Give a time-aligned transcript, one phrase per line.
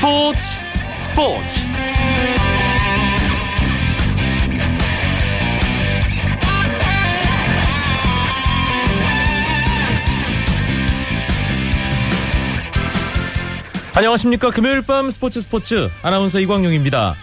[0.00, 0.40] 스포츠
[1.02, 1.60] 스포츠.
[13.94, 14.50] 안녕하십니까.
[14.50, 15.90] 금요일 밤 스포츠 스포츠.
[16.00, 17.14] 아나운서 이광용입니다.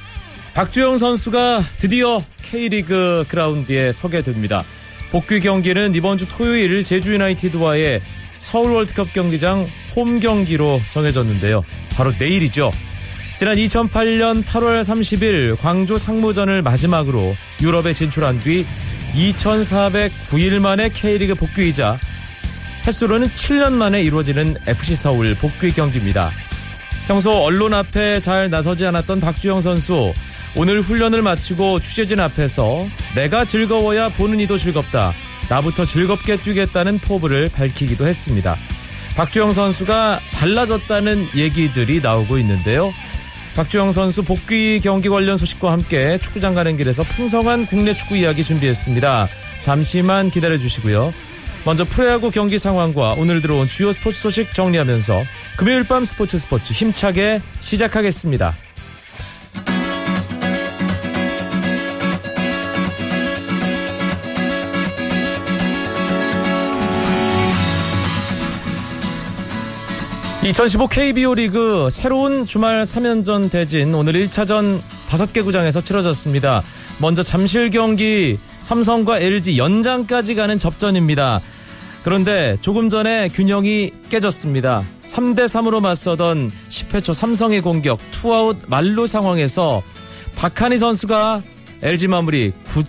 [0.53, 4.63] 박주영 선수가 드디어 K리그 그라운드에 서게 됩니다.
[5.11, 8.01] 복귀 경기는 이번 주 토요일 제주 유나이티드와의
[8.37, 11.63] 서울 월드컵 경기장 홈 경기로 정해졌는데요.
[11.95, 12.71] 바로 내일이죠.
[13.35, 18.65] 지난 2008년 8월 30일 광주 상무전을 마지막으로 유럽에 진출한 뒤
[19.13, 21.99] 2409일 만에 K리그 복귀이자
[22.85, 26.31] 횟수로는 7년 만에 이루어지는 FC 서울 복귀 경기입니다.
[27.07, 30.13] 평소 언론 앞에 잘 나서지 않았던 박주영 선수
[30.55, 35.13] 오늘 훈련을 마치고 취재진 앞에서 내가 즐거워야 보는 이도 즐겁다.
[35.49, 38.57] 나부터 즐겁게 뛰겠다는 포부를 밝히기도 했습니다.
[39.15, 42.93] 박주영 선수가 달라졌다는 얘기들이 나오고 있는데요.
[43.55, 49.27] 박주영 선수 복귀 경기 관련 소식과 함께 축구장 가는 길에서 풍성한 국내 축구 이야기 준비했습니다.
[49.59, 51.13] 잠시만 기다려 주시고요.
[51.65, 55.23] 먼저 프로야구 경기 상황과 오늘 들어온 주요 스포츠 소식 정리하면서
[55.57, 58.66] 금요일 밤 스포츠 스포츠 힘차게 시작하겠습니다.
[70.47, 76.63] 2015 KBO 리그 새로운 주말 3연전 대진 오늘 1차전 5개 구장에서 치러졌습니다.
[76.99, 81.41] 먼저 잠실 경기 삼성과 LG 연장까지 가는 접전입니다.
[82.03, 84.85] 그런데 조금 전에 균형이 깨졌습니다.
[85.03, 89.81] 3대 3으로 맞서던 10회 초 삼성의 공격 투아웃 만루 상황에서
[90.37, 91.41] 박한이 선수가
[91.81, 92.83] LG 마무리 구,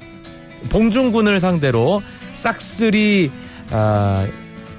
[0.68, 2.02] 봉중근을 상대로
[2.34, 3.32] 싹쓸이
[3.72, 4.24] 아,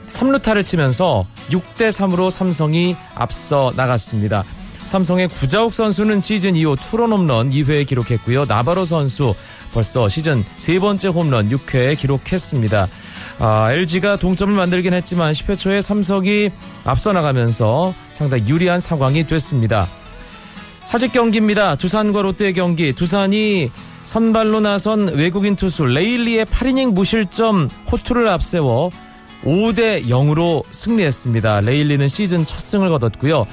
[0.09, 4.43] 3루타를 치면서 6대 3으로 삼성이 앞서 나갔습니다.
[4.79, 8.45] 삼성의 구자욱 선수는 시즌 2호 투런 홈런 2회에 기록했고요.
[8.45, 9.35] 나바로 선수
[9.72, 12.88] 벌써 시즌 세 번째 홈런 6회에 기록했습니다.
[13.39, 16.50] 아, LG가 동점을 만들긴 했지만 10회 초에 삼성이
[16.85, 19.88] 앞서 나가면서 상당히 유리한 상황이 됐습니다.
[20.84, 21.75] 사직 경기입니다.
[21.75, 22.94] 두산과 롯데 경기.
[22.94, 23.69] 두산이
[24.03, 28.89] 선발로 나선 외국인 투수 레일리의 8이닝 무실점 호투를 앞세워
[29.44, 31.61] 5대 0으로 승리했습니다.
[31.61, 33.47] 레일리는 시즌 첫 승을 거뒀고요.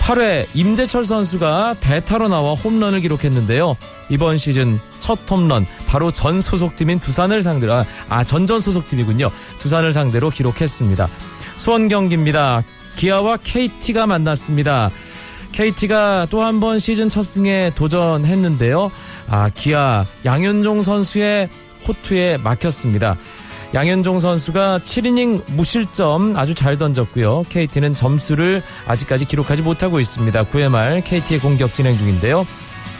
[0.00, 3.76] 8회 임재철 선수가 대타로 나와 홈런을 기록했는데요.
[4.08, 9.30] 이번 시즌 첫 홈런 바로 전 소속팀인 두산을 상대로 아, 아 전전 소속팀이군요.
[9.58, 11.08] 두산을 상대로 기록했습니다.
[11.56, 12.62] 수원 경기입니다.
[12.96, 14.90] 기아와 KT가 만났습니다.
[15.52, 18.90] KT가 또 한 번 시즌 첫 승에 도전했는데요.
[19.28, 21.48] 아, 기아 양현종 선수의
[21.86, 23.16] 호투에 막혔습니다.
[23.74, 27.44] 양현종 선수가 7이닝 무실점 아주 잘 던졌고요.
[27.48, 30.44] KT는 점수를 아직까지 기록하지 못하고 있습니다.
[30.44, 32.46] 9회 말 KT의 공격 진행 중인데요.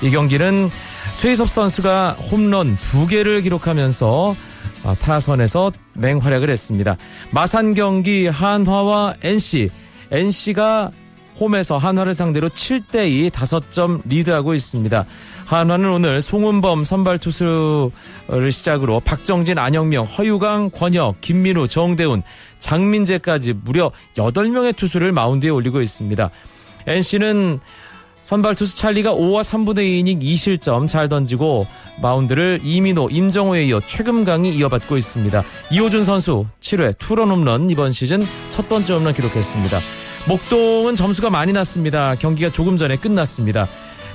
[0.01, 0.71] 이 경기는
[1.17, 4.35] 최희섭 선수가 홈런 2개를 기록하면서
[4.85, 6.97] 아, 타선에서 맹활약을 했습니다.
[7.31, 9.69] 마산 경기 한화와 NC.
[10.11, 10.91] NC가
[11.39, 15.07] 홈에서 한화를 상대로 7대2 5점 리드하고 있습니다.
[15.47, 22.23] 한화는 오늘 송은범 선발 투수를 시작으로 박정진, 안영명, 허유강, 권혁, 김민우, 정대훈,
[22.59, 26.31] 장민재까지 무려 8명의 투수를 마운드에 올리고 있습니다.
[26.87, 27.61] NC는
[28.23, 31.67] 선발 투수 찰리가 5와 3분의 2이닝 2실점 잘 던지고
[32.01, 35.43] 마운드를 이민호, 임정호에 이어 최금강이 이어받고 있습니다.
[35.73, 39.79] 이호준 선수 7회 투런 홈런 이번 시즌 첫 번째 홈런 기록했습니다.
[40.29, 42.15] 목동은 점수가 많이 났습니다.
[42.15, 43.67] 경기가 조금 전에 끝났습니다.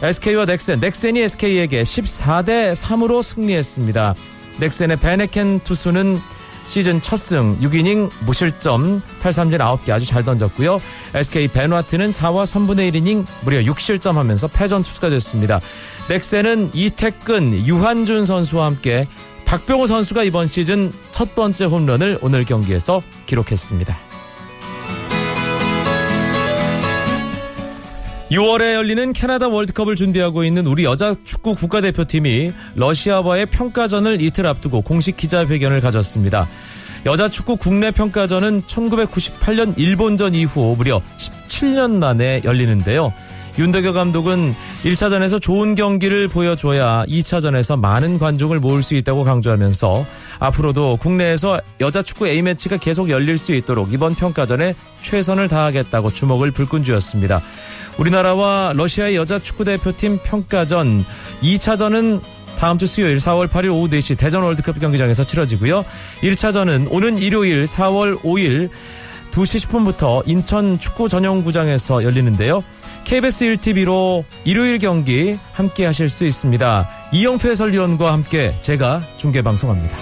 [0.01, 4.15] SK와 넥센, 넥센이 SK에게 14대 3으로 승리했습니다.
[4.59, 6.19] 넥센의 베네켄 투수는
[6.67, 10.79] 시즌 첫 승 6이닝 무실점 탈삼진 9개 아주 잘 던졌고요.
[11.13, 15.59] SK 베누아트는 4와 3분의 1이닝 무려 6실점 하면서 패전 투수가 됐습니다.
[16.09, 19.07] 넥센은 이태근, 유한준 선수와 함께
[19.45, 24.06] 박병호 선수가 이번 시즌 첫 번째 홈런을 오늘 경기에서 기록했습니다.
[28.31, 35.15] 6월에 열리는 캐나다 월드컵을 준비하고 있는 우리 여자 축구 국가대표팀이 러시아와의 평가전을 이틀 앞두고 공식
[35.15, 36.49] 기자회견을 가졌습니다.
[37.05, 43.13] 여자 축구 국내 평가전은 1998년 일본전 이후 무려 17년 만에 열리는데요.
[43.57, 50.05] 윤덕여 감독은 1차전에서 좋은 경기를 보여줘야 2차전에서 많은 관중을 모을 수 있다고 강조하면서
[50.39, 56.83] 앞으로도 국내에서 여자 축구 A매치가 계속 열릴 수 있도록 이번 평가전에 최선을 다하겠다고 주목을 불끈
[56.83, 57.41] 쥐었습니다.
[57.97, 61.03] 우리나라와 러시아의 여자 축구 대표팀 평가전
[61.41, 62.21] 2차전은
[62.59, 65.83] 다음 주 수요일 4월 8일 오후 4시 대전 월드컵 경기장에서 치러지고요.
[66.21, 68.69] 1차전은 오는 일요일 4월 5일
[69.31, 72.63] 2시 10분부터 인천 축구 전용구장에서 열리는데요.
[73.07, 76.89] KBS 1TV로 일요일 경기 함께 하실 수 있습니다.
[77.13, 79.95] 이영표 해설위원과 함께 제가 중계 방송합니다.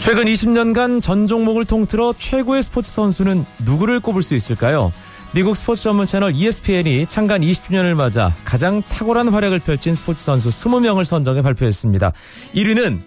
[0.00, 4.92] 최근 20년간 전 종목을 통틀어 최고의 스포츠 선수는 누구를 꼽을 수 있을까요?
[5.32, 11.04] 미국 스포츠 전문 채널 ESPN이 창간 20주년을 맞아 가장 탁월한 활약을 펼친 스포츠 선수 20명을
[11.04, 12.12] 선정해 발표했습니다.
[12.56, 12.98] 1위는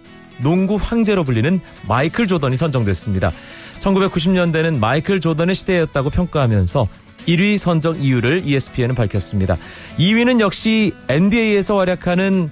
[0.42, 3.32] 농구 황제로 불리는 마이클 조던이 선정됐습니다.
[3.80, 6.88] 1990년대는 마이클 조던의 시대였다고 평가하면서
[7.26, 9.56] 1위 선정 이유를 ESPN은 밝혔습니다.
[9.98, 12.50] 2위는 역시 NBA에서 활약하는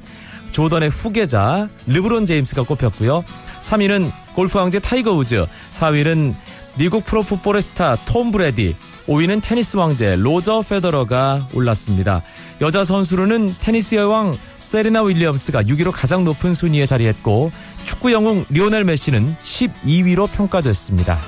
[0.53, 3.25] 조던의 후계자 르브론 제임스가 꼽혔고요.
[3.61, 6.35] 3위는 골프 황제 타이거 우즈, 4위는
[6.77, 8.77] 미국 프로풋볼의 스타 톰 브래디,
[9.07, 12.23] 5위는 테니스 황제 로저 페더러가 올랐습니다.
[12.61, 17.53] 여자 선수로는 테니스 여왕 세리나 윌리엄스가 6위로 가장 높은 순위에 자리했고
[17.85, 21.21] 축구 영웅 리오넬 메시는 12위로 평가됐습니다.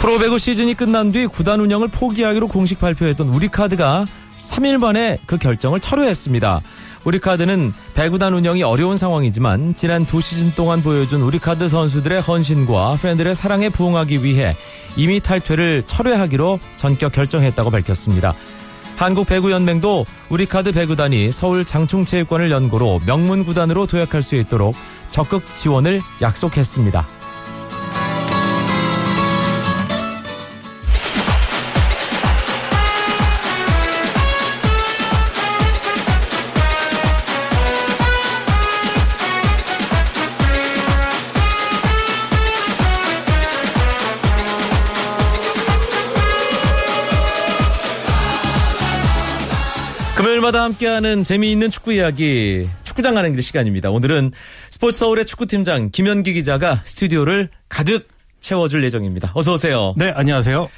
[0.00, 4.06] 프로배구 시즌이 끝난 뒤 구단 운영을 포기하기로 공식 발표했던 우리카드가
[4.38, 6.62] 3일 만에 그 결정을 철회했습니다.
[7.04, 13.68] 우리카드는 배구단 운영이 어려운 상황이지만 지난 두 시즌 동안 보여준 우리카드 선수들의 헌신과 팬들의 사랑에
[13.68, 14.54] 부응하기 위해
[14.96, 18.34] 이미 탈퇴를 철회하기로 전격 결정했다고 밝혔습니다.
[18.96, 24.74] 한국배구연맹도 우리카드 배구단이 서울 장충체육관을 연고로 명문 구단으로 도약할 수 있도록
[25.08, 27.17] 적극 지원을 약속했습니다.
[50.68, 53.90] 함께하는 재미있는 축구 이야기 축구장 가는 길 시간입니다.
[53.90, 54.32] 오늘은
[54.70, 58.08] 스포츠 서울의 축구팀장 김현기 기자가 스튜디오를 가득
[58.40, 59.32] 채워줄 예정입니다.
[59.34, 59.94] 어서 오세요.
[59.96, 60.68] 네, 안녕하세요.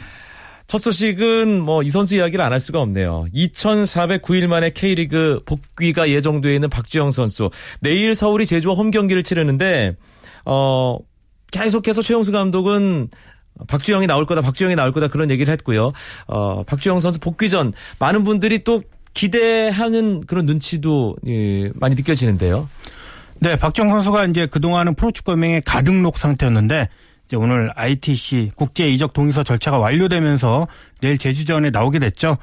[0.69, 3.27] 첫 소식은 뭐 이 선수 이야기를 안 할 수가 없네요.
[3.35, 7.51] 2,409일 만에 K리그 복귀가 예정되어 있는 박주영 선수.
[7.81, 9.97] 내일 서울이 제주와 홈 경기를 치르는데
[10.45, 10.99] 어
[11.51, 13.09] 계속해서 최용수 감독은
[13.67, 15.93] 박주영이 나올 거다, 박주영이 나올 거다 그런 얘기를 했고요.
[16.29, 18.83] 어 박주영 선수 복귀 전 많은 분들이 또
[19.15, 22.69] 기대하는 그런 눈치도 예, 많이 느껴지는데요.
[23.41, 26.89] 네, 박정 선수가 이제 그동안은 프로축구연맹의 가등록 상태였는데
[27.31, 30.67] 이제 오늘 ITC 국제 이적 동의서 절차가 완료되면서
[31.01, 32.37] 내일 제주전에 나오게 됐죠.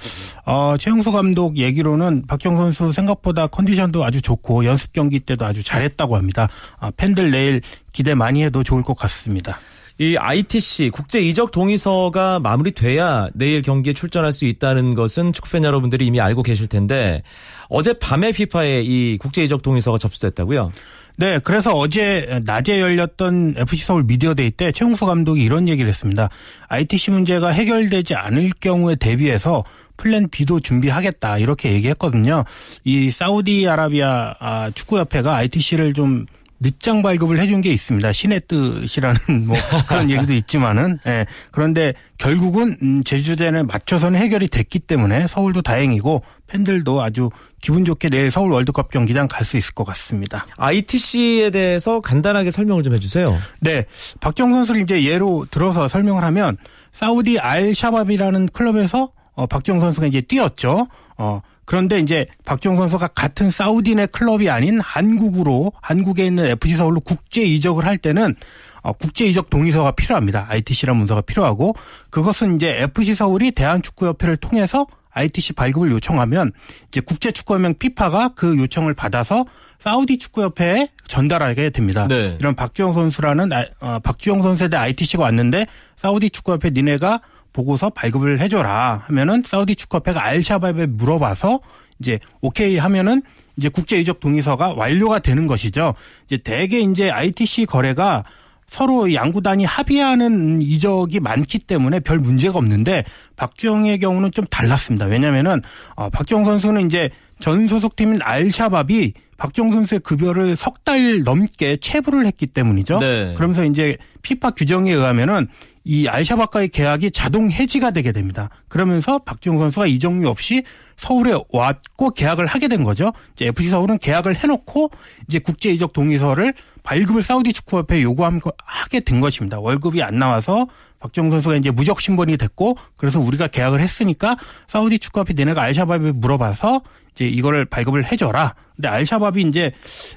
[0.46, 6.16] 어, 최영수 감독 얘기로는 박정 선수 생각보다 컨디션도 아주 좋고 연습 경기 때도 아주 잘했다고
[6.16, 6.48] 합니다.
[6.80, 7.62] 아, 팬들 내일
[7.92, 9.60] 기대 많이 해도 좋을 것 같습니다.
[9.99, 16.21] 이 ITC 국제 이적 동의서가 마무리돼야 내일 경기에 출전할 수 있다는 것은 축구팬 여러분들이 이미
[16.21, 17.23] 알고 계실 텐데
[17.67, 20.71] 어제 밤에 피파에 이 국제 이적 동의서가 접수됐다고요?
[21.19, 26.29] 네, 그래서 어제 낮에 열렸던 FC 서울 미디어데이 때 최용수 감독이 이런 얘기를 했습니다.
[26.67, 29.63] ITC 문제가 해결되지 않을 경우에 대비해서
[29.97, 32.44] 플랜 B도 준비하겠다 이렇게 얘기했거든요.
[32.83, 36.27] 이 사우디아라비아 아, 축구협회가 ITC를 좀
[36.59, 38.12] 늦장 발급을 해준 게 있습니다.
[38.12, 39.57] 신의 뜻이라는 뭐
[39.88, 41.25] 그런 얘기도 있지만은 예.
[41.51, 47.30] 그런데 결국은 음, 제주전에 맞춰서는 해결이 됐기 때문에 서울도 다행이고 팬들도 아주
[47.62, 50.45] 기분 좋게 내일 서울 월드컵 경기장 갈 수 있을 것 같습니다.
[50.57, 53.37] ITC에 대해서 간단하게 설명을 좀 해주세요.
[53.61, 53.85] 네,
[54.19, 56.57] 박정 선수를 이제 예로 들어서 설명을 하면
[56.92, 60.87] 사우디 알 샤밥이라는 클럽에서 어, 박정 선수가 이제 뛰었죠.
[61.18, 67.02] 어, 그런데 이제 박주영 선수가 같은 사우디 내 클럽이 아닌 한국으로 한국에 있는 FC 서울로
[67.02, 68.36] 국제 이적을 할 때는
[68.83, 70.45] 어, 국제 이적 동의서가 필요합니다.
[70.47, 71.76] ITC라는 문서가 필요하고
[72.09, 76.54] 그것은 이제 FC 서울이 대한축구협회를 통해서 ITC 발급을 요청하면
[76.88, 79.45] 이제 국제축구연맹 피파가 그 요청을 받아서
[79.80, 82.07] 사우디 축구협회에 전달하게 됩니다.
[82.07, 82.38] 네.
[82.40, 83.50] 이런 박주영 선수라는
[83.81, 85.66] 어, 박주영 선수에 대해 ITC가 왔는데
[85.97, 87.19] 사우디 축구협회 니네가
[87.57, 91.59] 보고서 발급을 해줘라 하면은 사우디 축구협회가 알샤밥에 물어봐서
[91.99, 93.23] 이제 오케이 하면은
[93.57, 95.95] 이제 국제 이적 동의서가 완료가 되는 것이죠.
[96.28, 98.23] 이제 대개 이제 ITC 거래가
[98.69, 103.04] 서로 양구단이 합의하는 이적이 많기 때문에 별 문제가 없는데
[103.35, 105.06] 박주영의 경우는 좀 달랐습니다.
[105.06, 105.61] 왜냐면은
[105.95, 107.09] 어 박주영 선수는 이제
[107.40, 112.99] 전 소속팀인 알샤밥이 박주영 선수의 급여를 석 달 넘게 체불을 했기 때문이죠.
[112.99, 113.33] 네.
[113.35, 115.47] 그러면서 이제 피파 규정에 의하면은
[115.83, 118.49] 이 알샤바과의 계약이 자동 해지가 되게 됩니다.
[118.69, 120.63] 그러면서 박지용 선수가 이적료 없이
[120.95, 123.11] 서울에 왔고 계약을 하게 된 거죠.
[123.35, 124.89] 이제 FC 서울은 계약을 해놓고
[125.27, 126.53] 이제 국제 이적 동의서를
[126.83, 129.59] 발급을 사우디 축구협회에 요구하게 된 것입니다.
[129.59, 130.67] 월급이 안 나와서
[131.01, 136.81] 박지용 선수가 이제 무적 신분이 됐고 그래서 우리가 계약을 했으니까 사우디 축구협회 내내가 알샤바에 물어봐서
[137.13, 138.56] 이제 이거를 발급을 해줘라.
[138.78, 139.72] 근데 알샤밥이 이제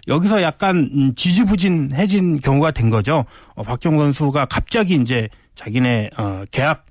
[0.07, 3.25] 여기서 약간 음, 지지부진해진 경우가 된 거죠.
[3.55, 6.85] 어, 박정 선수가 갑자기 이제 자기네 어, 계약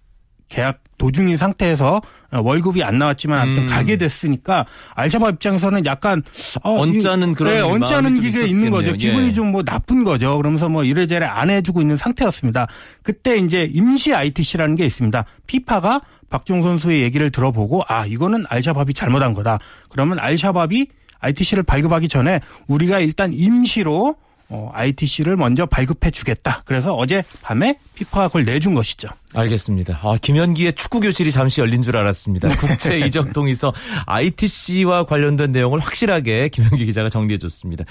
[0.50, 3.70] 계약 도중인 상태에서 어, 월급이 안 나왔지만 아무튼 음.
[3.70, 6.24] 가게 됐으니까 알샤밥 입장에서는 약간
[6.64, 8.94] 어, 언짢은 이- 그런 네, 언짢은 좀 기가 있는 거죠.
[8.94, 9.32] 기분이 예.
[9.34, 10.36] 좀뭐 나쁜 거죠.
[10.38, 12.68] 그러면서 뭐 이래저래 안 해주고 있는 상태였습니다.
[13.04, 15.24] 그때 이제 임시 ITC라는 게 있습니다.
[15.46, 19.60] 피파가 박종 선수의 얘기를 들어보고 아 이거는 알샤밥이 잘못한 거다.
[19.90, 20.88] 그러면 알샤밥이
[21.20, 24.16] ITC를 발급하기 전에 우리가 일단 임시로
[24.52, 26.64] 어, ITC를 먼저 발급해 주겠다.
[26.66, 29.08] 그래서 어제 밤에 피파가 그걸 내준 것이죠.
[29.36, 30.00] 알겠습니다.
[30.02, 32.50] 아, 김현기의 축구 교실이 잠시 열린 줄 알았습니다.
[32.56, 33.74] 국제 이적 동의서
[34.08, 37.86] ITC와 관련된 내용을 확실하게 김현기 기자가 정리해 줬습니다.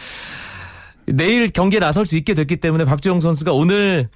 [1.07, 4.09] 내일 경기에 나설 수 있게 됐기 때문에 박주영 선수가 오늘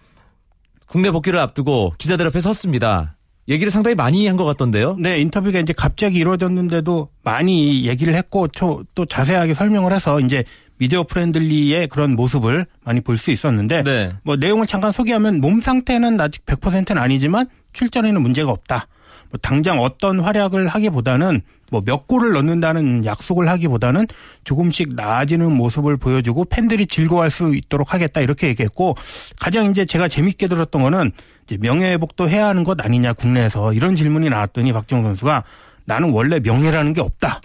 [0.86, 3.16] 국내 복귀를 앞두고 기자들 앞에 섰습니다.
[3.48, 4.96] 얘기를 상당히 많이 한 것 같던데요.
[4.98, 10.44] 네, 인터뷰가 이제 갑자기 이루어졌는데도 많이 얘기를 했고 또, 또 자세하게 설명을 해서 이제
[10.78, 14.12] 미디어 프렌들리의 그런 모습을 많이 볼 수 있었는데 네.
[14.24, 18.86] 뭐 내용을 잠깐 소개하면 몸 상태는 아직 100%는 아니지만 출전에는 문제가 없다.
[19.32, 24.06] 뭐 당장 어떤 활약을 하기보다는 뭐 몇 골을 넣는다는 약속을 하기보다는
[24.44, 28.94] 조금씩 나아지는 모습을 보여주고 팬들이 즐거워할 수 있도록 하겠다 이렇게 얘기했고
[29.40, 31.12] 가장 이제 제가 재밌게 들었던 거는
[31.44, 35.44] 이제 명예회복도 해야 하는 것 아니냐 국내에서 이런 질문이 나왔더니 박정 선수가
[35.86, 37.40] 나는 원래 명예라는 게 없다.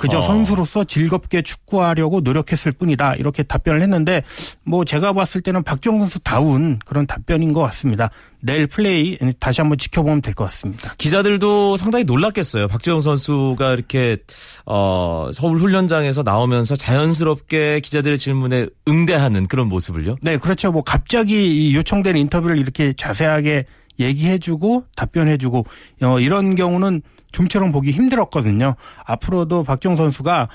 [0.00, 3.14] 그저 선수로서 즐겁게 축구하려고 노력했을 뿐이다.
[3.16, 4.22] 이렇게 답변을 했는데
[4.64, 8.10] 뭐 제가 봤을 때는 박정 선수 다운 그런 답변인 것 같습니다.
[8.40, 10.92] 내일 플레이 다시 한번 지켜보면 될 것 같습니다.
[10.98, 12.68] 기자들도 상당히 놀랐겠어요.
[12.68, 14.18] 박주영 선수가 이렇게
[14.66, 20.16] 어, 서울 훈련장에서 나오면서 자연스럽게 기자들의 질문에 응대하는 그런 모습을요.
[20.22, 20.70] 네, 그렇죠.
[20.70, 23.64] 뭐 갑자기 이 요청된 인터뷰를 이렇게 자세하게
[23.98, 25.64] 얘기해주고 답변해주고
[26.02, 27.02] 어, 이런 경우는
[27.32, 28.74] 좀처럼 보기 힘들었거든요.
[29.04, 30.48] 앞으로도 박정 선수가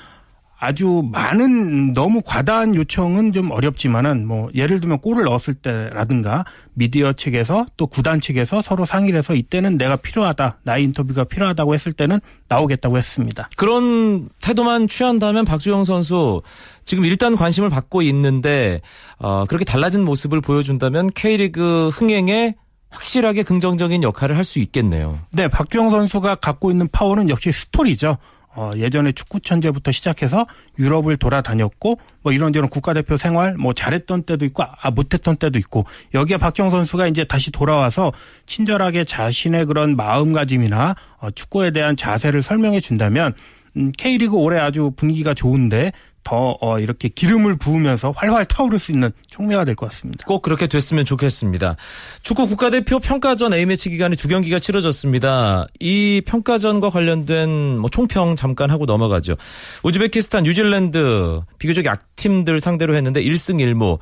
[0.63, 7.65] 아주 많은 너무 과다한 요청은 좀 어렵지만은 뭐 예를 들면 골을 넣었을 때라든가 미디어 측에서
[7.77, 12.95] 또 구단 측에서 서로 상의를 해서 이때는 내가 필요하다 나의 인터뷰가 필요하다고 했을 때는 나오겠다고
[12.95, 13.49] 했습니다.
[13.57, 16.43] 그런 태도만 취한다면 박주영 선수
[16.85, 18.81] 지금 일단 관심을 받고 있는데
[19.17, 22.53] 어, 그렇게 달라진 모습을 보여준다면 K리그 흥행에
[22.91, 25.19] 확실하게 긍정적인 역할을 할 수 있겠네요.
[25.31, 28.17] 네, 박주영 선수가 갖고 있는 파워는 역시 스토리죠.
[28.53, 30.45] 어, 예전에 축구 천재부터 시작해서
[30.77, 36.35] 유럽을 돌아다녔고 뭐 이런저런 국가대표 생활 뭐 잘했던 때도 있고 아 못했던 때도 있고 여기에
[36.37, 38.11] 박정 선수가 이제 다시 돌아와서
[38.47, 43.35] 친절하게 자신의 그런 마음가짐이나 어, 축구에 대한 자세를 설명해 준다면
[43.77, 49.11] 음, K리그 올해 아주 분위기가 좋은데 더 어, 이렇게 기름을 부으면서 활활 타오를 수 있는
[49.31, 50.23] 촉매가 될 것 같습니다.
[50.27, 51.75] 꼭 그렇게 됐으면 좋겠습니다.
[52.21, 55.67] 축구 국가대표 평가전 A매치 기간에 두 경기가 치러졌습니다.
[55.79, 59.35] 이 평가전과 관련된 뭐 총평 잠깐 하고 넘어가죠.
[59.83, 63.99] 우즈베키스탄, 뉴질랜드 비교적 약팀들 상대로 했는데 1승 1무.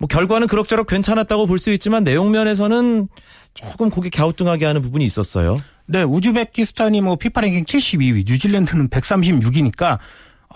[0.00, 3.08] 뭐 결과는 그럭저럭 괜찮았다고 볼 수 있지만 내용 면에서는
[3.54, 5.60] 조금 고개 갸우뚱하게 하는 부분이 있었어요.
[5.86, 9.98] 네, 우즈베키스탄이 뭐 피파 랭킹 72위, 뉴질랜드는 136위니까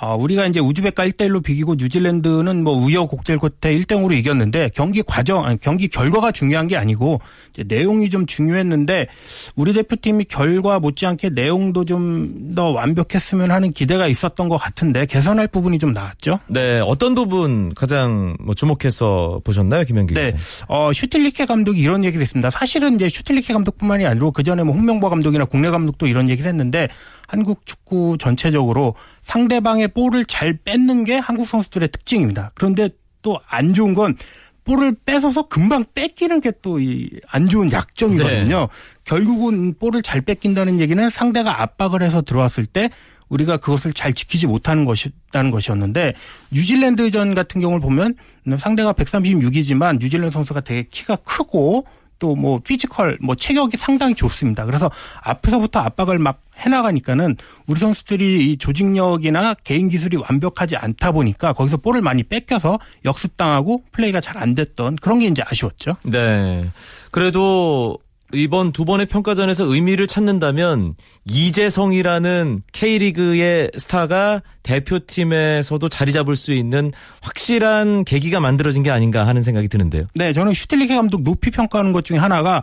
[0.05, 5.61] 아, 우리가 이제 우즈벡과 1대1로 비기고 뉴질랜드는 뭐 우여곡절 끝에 1대0으로 이겼는데 경기 과정, 아니,
[5.61, 7.21] 경기 결과가 중요한 게 아니고
[7.53, 9.07] 이제 내용이 좀 중요했는데
[9.55, 15.79] 우리 대표팀이 결과 못지않게 내용도 좀 더 완벽했으면 하는 기대가 있었던 것 같은데 개선할 부분이
[15.79, 16.39] 좀 나왔죠.
[16.49, 20.33] 네, 어떤 부분 가장 뭐 주목해서 보셨나요, 김현기 네.
[20.33, 20.67] 기자?
[20.69, 22.51] 어, 슈틸리케 감독이 이런 얘기를 했습니다.
[22.51, 26.89] 사실은 이제 슈틸리케 감독뿐만이 아니고 그 전에 뭐 홍명보 감독이나 국내 감독도 이런 얘기를 했는데
[27.33, 32.51] 한국 축구 전체적으로 상대방의 볼을 잘 뺏는 게 한국 선수들의 특징입니다.
[32.55, 32.91] 그런데
[33.23, 34.17] 또 안 좋은 건
[34.65, 38.69] 볼을 뺏어서 금방 뺏기는 게 또 이 안 좋은 약점이거든요.
[39.05, 42.91] 결국은 볼을 잘 뺏긴다는 얘기는 상대가 압박을 해서 들어왔을 때
[43.29, 46.13] 우리가 그것을 잘 지키지 못하는 것이다는 것이었는데
[46.53, 48.15] 뉴질랜드전 같은 경우를 보면
[48.59, 51.87] 상대가 136위지만 뉴질랜드 선수가 되게 키가 크고
[52.23, 54.65] 또 뭐 physical 뭐 체격이 상당히 좋습니다.
[54.65, 54.91] 그래서
[55.23, 57.37] 앞에서부터 압박을 막 해나가니까는
[57.67, 64.21] 우리 선수들이 이 조직력이나 개인 기술이 완벽하지 않다 보니까 거기서 볼을 많이 뺏겨서 역습당하고 플레이가
[64.21, 65.97] 잘 안 됐던 그런 게 이제 아쉬웠죠.
[66.05, 66.67] 네.
[67.11, 67.99] 그래도
[68.35, 70.95] 이번 두 번의 평가전에서 의미를 찾는다면
[71.27, 79.69] 이재성이라는 K리그의 스타가 대표팀에서도 자리 잡을 수 있는 확실한 계기가 만들어진 게 아닌가 하는 생각이
[79.69, 80.07] 드는데요.
[80.15, 82.63] 네, 저는 슈틸리케 감독 높이 평가하는 것 중에 하나가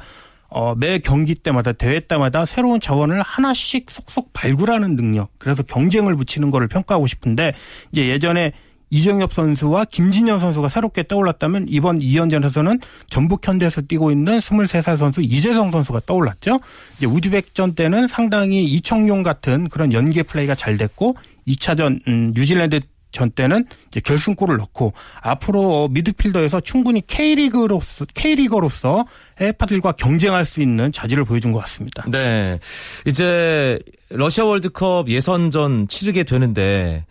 [0.50, 5.30] 어, 매 경기 때마다 대회 때마다 새로운 자원을 하나씩 속속 발굴하는 능력.
[5.38, 7.54] 그래서 경쟁을 붙이는 거를 평가하고 싶은데
[7.92, 8.54] 이제 예전에
[8.90, 15.72] 이정엽 선수와 김진현 선수가 새롭게 떠올랐다면 이번 2연전에서는 전북 현대에서 뛰고 있는 23살 선수 이재성
[15.72, 16.60] 선수가 떠올랐죠.
[16.98, 21.16] 이제 우즈벡전 때는 상당히 이청용 같은 그런 연계 플레이가 잘 됐고
[21.48, 22.82] 2차전 음, 뉴질랜드
[23.12, 29.06] 전 때는 이제 결승골을 넣고 앞으로 미드필더에서 충분히 K리그로서 K리거로서
[29.42, 32.04] 해파들과 경쟁할 수 있는 자질을 보여준 것 같습니다.
[32.08, 32.60] 네.
[33.06, 33.80] 이제
[34.10, 37.06] 러시아 월드컵 예선전 치르게 되는데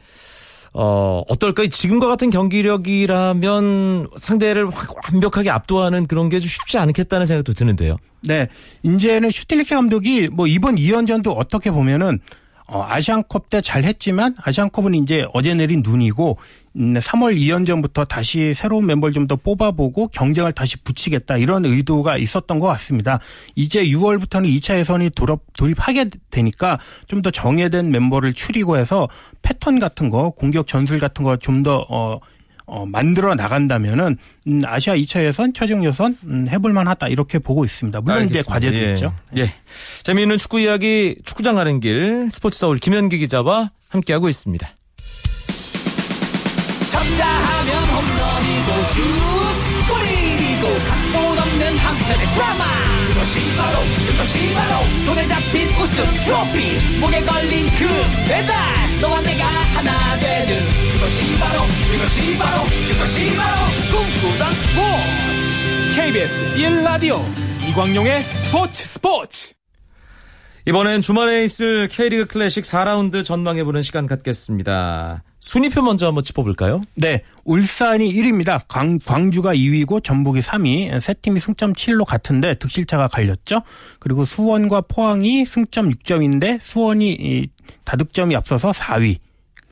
[0.80, 1.66] 어, 어떨까요?
[1.66, 4.68] 지금과 같은 경기력이라면 상대를
[5.12, 7.96] 완벽하게 압도하는 그런 게 좀 쉽지 않겠다는 생각도 드는데요.
[8.22, 8.46] 네.
[8.84, 12.20] 이제는 슈틸리케 감독이 뭐 이번 2연전도 어떻게 보면은
[12.68, 16.38] 어, 아시안컵 때 잘했지만 아시안컵은 이제 어제 내린 눈이고
[16.78, 22.60] 3월 음, 2연전부터 다시 새로운 멤버를 좀 더 뽑아보고 경쟁을 다시 붙이겠다 이런 의도가 있었던
[22.60, 23.18] 것 같습니다.
[23.56, 29.08] 이제 6월부터는 2차 예선이 돌입, 돌입하게 되니까 좀 더 정해된 멤버를 추리고 해서
[29.42, 32.20] 패턴 같은 거 공격 전술 같은 거 좀더 어,
[32.66, 34.16] 어, 만들어 나간다면은
[34.46, 38.00] 음, 아시아 2차 예선, 최종 예선 음, 해볼 만 하다 이렇게 보고 있습니다.
[38.02, 38.40] 물론 알겠습니다.
[38.40, 38.92] 이제 과제도 예.
[38.92, 39.14] 있죠.
[39.36, 39.52] 예.
[40.04, 44.68] 재미있는 축구 이야기 축구장 가는 길 스포츠 서울 김현기 기자와 함께하고 있습니다.
[47.08, 52.64] 쳤다 하면 홈런이고 슛 골이고 각본 없는 한편의 드라마.
[53.08, 56.98] 그것이 바로 그것이 바로 손에 잡힌 우승 트로피.
[57.00, 57.86] 목에 걸린 그
[58.28, 58.54] 배달
[59.00, 60.60] 너와 내가 하나 되는.
[60.92, 61.62] 그것이 바로
[61.92, 66.00] 그것이 바로 그것이 바로 꿈꾸던 스포츠.
[66.00, 67.20] KBS 1라디오
[67.68, 69.52] 이광용의 스포츠 스포츠.
[70.66, 75.22] 이번엔 주말에 있을 K리그 클래식 4라운드 전망해보는 시간 갖겠습니다.
[75.40, 76.82] 순위표 먼저 한번 짚어볼까요?
[76.94, 77.22] 네.
[77.44, 78.62] 울산이 1위입니다.
[78.68, 81.00] 광, 광주가 2위고 전북이 3위.
[81.00, 83.60] 세 팀이 승점 7로 같은데 득실차가 갈렸죠.
[84.00, 87.48] 그리고 수원과 포항이 승점 6점인데 수원이
[87.84, 89.18] 다득점이 앞서서 4위.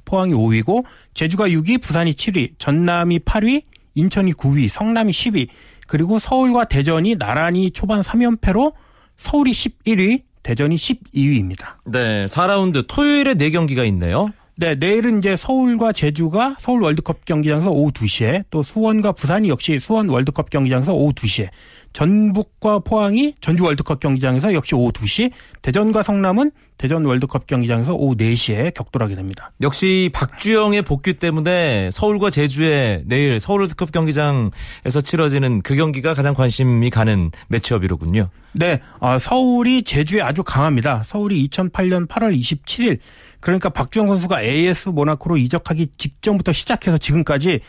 [0.05, 3.63] 포항이 5위고 제주가 6위, 부산이 7위, 전남이 8위,
[3.95, 5.49] 인천이 9위, 성남이 10위.
[5.89, 8.73] 그리고 서울과 대전이 나란히 초반 3연패로
[9.17, 11.79] 서울이 11위, 대전이 12위입니다.
[11.87, 14.29] 네, 4라운드 토요일에 4경기가 있네요.
[14.59, 20.09] 네, 내일은 이제 서울과 제주가 서울 월드컵 경기장에서 오후 2시에 또 수원과 부산이 역시 수원
[20.09, 21.51] 월드컵 경기장에서 오후 2시에
[21.97, 25.31] 전북과 포항이 전주 월드컵 경기장에서 역시 오후 2시,
[25.63, 29.51] 대전과 성남은 대전 월드컵 경기장에서 오후 4시에 격돌하게 됩니다.
[29.63, 36.91] 역시 박주영의 복귀 때문에 서울과 제주의 내일 서울 월드컵 경기장에서 치러지는 그 경기가 가장 관심이
[36.91, 38.29] 가는 매치업이로군요.
[38.53, 41.03] 네, 어, 서울이 제주에 아주 강합니다.
[41.03, 42.99] 서울이 2008년 8월 27일
[43.41, 47.61] 그러니까 박주영 선수가 AS 모나코로 이적하기 직전부터 시작해서 지금까지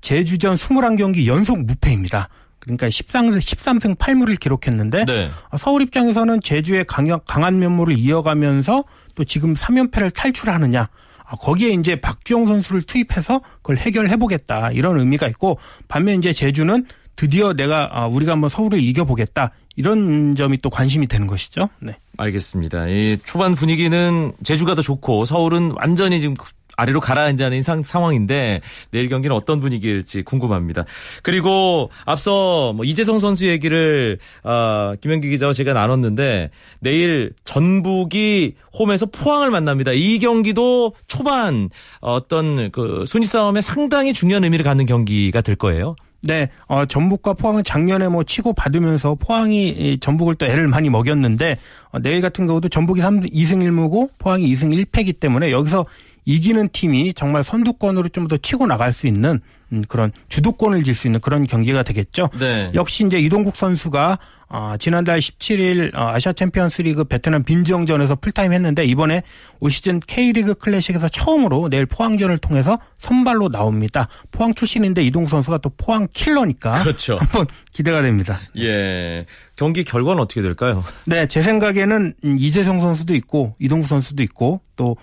[0.00, 2.28] 제주전 21경기 연속 무패입니다.
[2.58, 5.30] 그러니까 13, 13승 8무를 기록했는데 네.
[5.56, 8.84] 서울 입장에서는 제주의 강력, 강한 면모를 이어가면서
[9.14, 10.88] 또 지금 3연패를 탈출하느냐
[11.28, 15.58] 아, 거기에 이제 박주영 선수를 투입해서 그걸 해결해 보겠다 이런 의미가 있고
[15.88, 21.26] 반면 이제 제주는 드디어 내가 아, 우리가 한번 서울을 이겨보겠다 이런 점이 또 관심이 되는
[21.26, 21.68] 것이죠.
[21.80, 21.96] 네.
[22.16, 22.88] 알겠습니다.
[22.88, 26.34] 이 초반 분위기는 제주가 더 좋고 서울은 완전히 지금
[26.76, 28.60] 아래로 가라앉는 상, 상황인데
[28.90, 30.84] 내일 경기는 어떤 분위기일지 궁금합니다.
[31.22, 39.50] 그리고 앞서 뭐 이재성 선수 얘기를 어, 김현기 기자와 제가 나눴는데 내일 전북이 홈에서 포항을
[39.50, 39.92] 만납니다.
[39.92, 45.96] 이 경기도 초반 어떤 그 순위 싸움에 상당히 중요한 의미를 갖는 경기가 될 거예요.
[46.22, 51.58] 네, 어, 전북과 포항은 작년에 뭐 치고 받으면서 포항이 전북을 또 애를 많이 먹였는데
[51.90, 55.86] 어, 내일 같은 경우도 전북이 3, 2승 1무고 포항이 2승 1패이기 때문에 여기서
[56.26, 59.40] 이기는 팀이 정말 선두권으로 좀 더 치고 나갈 수 있는
[59.72, 62.28] 음, 그런 주도권을 쥘 수 있는 그런 경기가 되겠죠.
[62.38, 62.70] 네.
[62.74, 69.22] 역시 이제 이동국 선수가 어, 지난달 17일 어, 아시아 챔피언스리그 베트남 빈즈엉전에서 풀타임 했는데 이번에
[69.60, 74.08] 올 시즌 K리그 클래식에서 처음으로 내일 포항전을 통해서 선발로 나옵니다.
[74.32, 77.16] 포항 출신인데 이동국 선수가 또 포항 킬러니까 그렇죠.
[77.20, 78.40] 한번 기대가 됩니다.
[78.58, 79.26] 예.
[79.56, 80.84] 경기 결과는 어떻게 될까요?
[81.06, 84.96] 네, 제 생각에는 이재성 선수도 있고 이동국 선수도 있고 또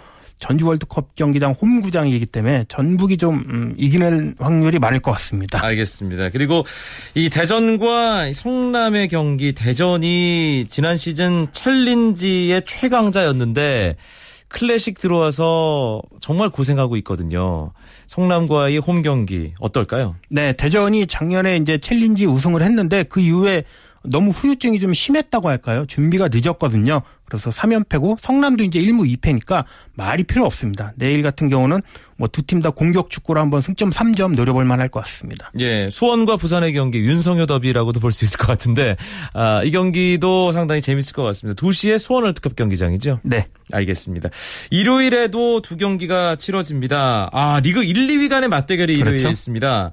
[0.44, 5.64] 전주 월드컵 경기장 홈구장이기 때문에 전북이 좀 음, 이기는 확률이 많을 것 같습니다.
[5.66, 6.32] 알겠습니다.
[6.32, 6.66] 그리고
[7.16, 13.96] 이 대전과 성남의 경기 대전이 지난 시즌 챌린지의 최강자였는데
[14.50, 17.72] 클래식 들어와서 정말 고생하고 있거든요.
[18.08, 20.18] 성남과의 홈 경기 어떨까요?
[20.30, 23.64] 네, 대전이 작년에 이제 챌린지 우승을 했는데 그 이후에
[24.04, 25.86] 너무 후유증이 좀 심했다고 할까요?
[25.88, 27.02] 준비가 늦었거든요.
[27.34, 29.66] 그래서 3연패고 성남도 이제 1무 2패니까
[29.96, 30.94] 말이 필요 없습니다.
[30.98, 31.82] 내일 같은 경우는
[32.18, 35.52] 뭐 두 팀 다 공격 축구로 한번 승점 3점 노려볼 만할 것 같습니다.
[35.58, 38.96] 예, 수원과 부산의 경기 윤성효 더비라고도 볼 수 있을 것 같은데
[39.34, 41.60] 아, 이 경기도 상당히 재밌을 것 같습니다.
[41.60, 43.20] 2시에 수원 월드컵 경기장이죠?
[43.24, 43.48] 네.
[43.72, 44.30] 알겠습니다.
[44.70, 47.30] 일요일에도 두 경기가 치러집니다.
[47.34, 49.10] 아, 리그 1, 2위 간의 맞대결이 그렇죠?
[49.12, 49.92] 일요일에 있습니다.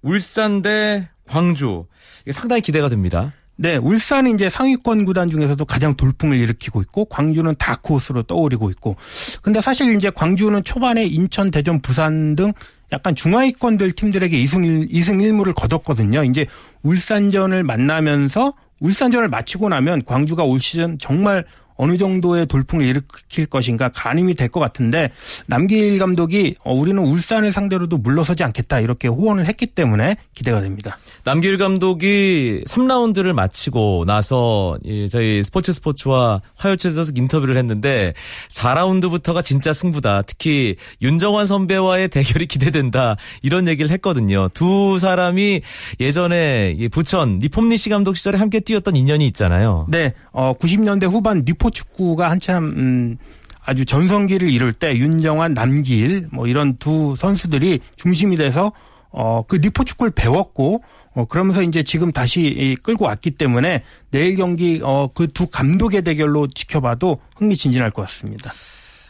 [0.00, 1.84] 울산 대 광주.
[2.30, 3.32] 상당히 기대가 됩니다.
[3.62, 8.96] 네, 울산이 이제 상위권 구단 중에서도 가장 돌풍을 일으키고 있고 광주는 다크호스로 떠오르고 있고.
[9.42, 12.54] 근데 사실 이제 광주는 초반에 인천, 대전, 부산 등
[12.90, 16.24] 약간 중하위권들 팀들에게 2승 2승 1무를 거뒀거든요.
[16.24, 16.46] 이제
[16.84, 21.44] 울산전을 만나면서 울산전을 마치고 나면 광주가 올 시즌 정말
[21.80, 25.10] 어느 정도의 돌풍을 일으킬 것인가 가늠이 될 것 같은데
[25.46, 30.98] 남길 감독이 어, 우리는 울산을 상대로도 물러서지 않겠다 이렇게 호언을 했기 때문에 기대가 됩니다.
[31.24, 34.76] 남길 감독이 3라운드를 마치고 나서
[35.10, 38.12] 저희 스포츠 스포츠와 화요체에서 인터뷰를 했는데
[38.48, 40.22] 4라운드부터가 진짜 승부다.
[40.22, 43.16] 특히 윤정환 선배와의 대결이 기대된다.
[43.42, 44.48] 이런 얘기를 했거든요.
[44.52, 45.60] 두 사람이
[46.00, 49.86] 예전에 부천 리폼니시 감독 시절에 함께 뛰었던 인연이 있잖아요.
[49.88, 53.16] 네, 어, 90년대 후반 리포 축구가 한참 음,
[53.64, 58.72] 아주 전성기를 이룰 때 윤정환, 남길 뭐 이런 두 선수들이 중심이 돼서
[59.12, 60.82] 어, 그 니포 축구를 배웠고
[61.14, 66.46] 어, 그러면서 이제 지금 다시 끌고 왔기 때문에 내일 경기 어, 그 두 감독의 대결로
[66.46, 68.50] 지켜봐도 흥미진진할 것 같습니다.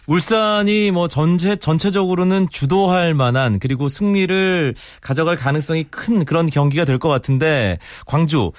[0.07, 7.09] 울산이 뭐 전체 전체적으로는 주도할 만한 그리고 승리를 가져갈 가능성이 큰 그런 경기가 될 것
[7.09, 8.51] 같은데 광주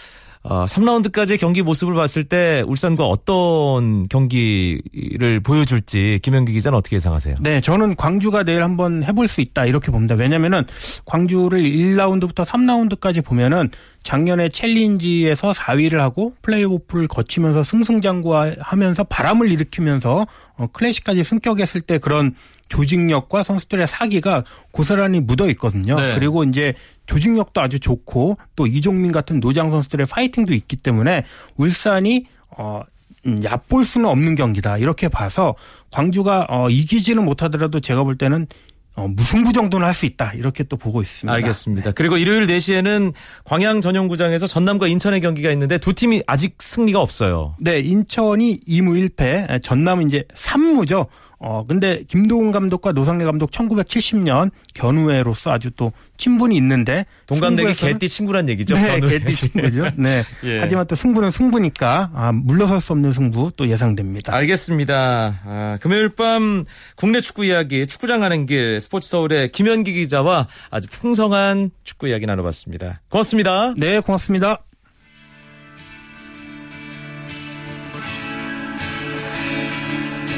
[0.43, 7.35] 어, 3라운드까지의 경기 모습을 봤을 때 울산과 어떤 경기를 보여줄지 김현기 기자는 어떻게 예상하세요?
[7.41, 10.15] 네, 저는 광주가 내일 한번 해볼 수 있다 이렇게 봅니다.
[10.15, 10.63] 왜냐면은
[11.05, 13.69] 광주를 1라운드부터 3라운드까지 보면은
[14.03, 20.25] 작년에 챌린지에서 4위를 하고 플레이오프를 거치면서 승승장구하면서 바람을 일으키면서
[20.57, 22.33] 어, 클래식까지 승격했을 때 그런
[22.71, 25.99] 조직력과 선수들의 사기가 고스란히 묻어 있거든요.
[25.99, 26.15] 네.
[26.15, 26.73] 그리고 이제
[27.05, 31.23] 조직력도 아주 좋고 또 이종민 같은 노장 선수들의 파이팅도 있기 때문에
[31.57, 32.25] 울산이
[32.57, 32.81] 어
[33.27, 35.53] 음, 얕볼 수는 없는 경기다 이렇게 봐서
[35.91, 38.47] 광주가 어, 이기지는 못하더라도 제가 볼 때는
[38.95, 40.33] 어, 무승부 정도는 할 수 있다.
[40.33, 41.33] 이렇게 또 보고 있습니다.
[41.35, 41.91] 알겠습니다.
[41.91, 43.13] 그리고 일요일 4시에는
[43.45, 47.55] 광양 전용구장에서 전남과 인천의 경기가 있는데 두 팀이 아직 승리가 없어요.
[47.59, 51.07] 네, 인천이 2무 1패, 전남은 이제 3무죠.
[51.43, 58.47] 어, 근데 김도훈 감독과 노상래 감독 1970년 견우회로서 아주 또 친분이 있는데 동갑내기 개띠 친구란
[58.49, 58.75] 얘기죠.
[58.75, 59.89] 네, 개띠 친구죠.
[59.97, 60.23] 네.
[60.43, 60.59] 예.
[60.59, 64.35] 하지만 또 승부는 승부니까 아, 물러설 수 없는 승부 또 예상됩니다.
[64.35, 65.41] 알겠습니다.
[65.43, 71.71] 아, 금요일 밤 국내 축구 이야기 축구장 가는 길 스포츠 서울의 김현기 기자와 아주 풍성한
[71.83, 73.01] 축구 이야기 나눠봤습니다.
[73.09, 73.73] 고맙습니다.
[73.77, 74.59] 네, 고맙습니다.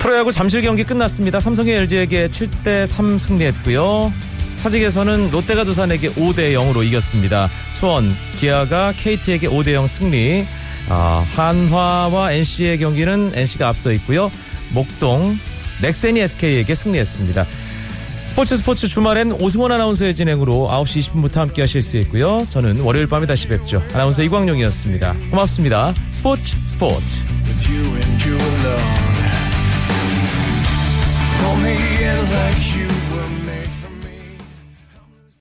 [0.04, 1.40] 프로야구 잠실 경기 끝났습니다.
[1.40, 4.12] 삼성이 LG에게 7대 3 승리했고요.
[4.56, 7.50] 사직에서는 롯데가 두산에게 5대 0으로 이겼습니다.
[7.72, 10.46] 수원, 기아가 KT에게 5대 0 승리.
[10.90, 14.30] 아, 한화와 NC의 경기는 NC가 앞서 있고요.
[14.74, 15.40] 목동,
[15.82, 17.46] 넥센이 SK에게 승리했습니다.
[18.26, 22.46] 스포츠 스포츠 주말엔 오승원 아나운서의 진행으로 9시 20분부터 함께 하실 수 있고요.
[22.50, 23.82] 저는 월요일 밤에 다시 뵙죠.
[23.94, 25.14] 아나운서 이광용이었습니다.
[25.32, 25.94] 고맙습니다.
[26.12, 27.22] 스포츠 스포츠.
[31.66, 31.78] Only
[32.30, 32.93] like you